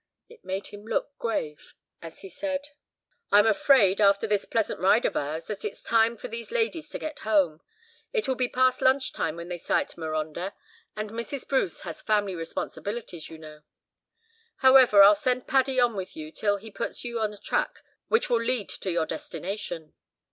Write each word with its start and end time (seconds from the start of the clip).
It 0.29 0.43
made 0.43 0.65
him 0.65 0.83
look 0.87 1.15
grave, 1.19 1.75
as 2.01 2.21
he 2.21 2.29
said— 2.29 2.69
"I'm 3.31 3.45
afraid, 3.45 4.01
after 4.01 4.25
this 4.25 4.45
pleasant 4.45 4.79
ride 4.79 5.05
of 5.05 5.15
ours, 5.15 5.45
that 5.45 5.63
it's 5.63 5.83
time 5.83 6.17
for 6.17 6.27
these 6.27 6.49
ladies 6.49 6.89
to 6.89 6.97
get 6.97 7.19
home. 7.19 7.61
It 8.11 8.27
will 8.27 8.33
be 8.33 8.47
past 8.49 8.81
lunch 8.81 9.13
time 9.13 9.35
when 9.35 9.47
they 9.47 9.59
sight 9.59 9.95
Marondah, 9.99 10.55
and 10.95 11.11
Mrs. 11.11 11.47
Bruce 11.47 11.81
has 11.81 12.01
family 12.01 12.33
responsibilities, 12.33 13.29
you 13.29 13.37
know. 13.37 13.61
However, 14.55 15.03
I'll 15.03 15.13
send 15.13 15.45
Paddy 15.45 15.79
on 15.79 15.95
with 15.95 16.15
you 16.15 16.31
till 16.31 16.57
he 16.57 16.71
puts 16.71 17.03
you 17.03 17.19
on 17.19 17.31
a 17.31 17.37
track 17.37 17.83
which 18.07 18.27
will 18.27 18.41
lead 18.43 18.69
to 18.69 18.89
your 18.89 19.05
destination." 19.05 19.93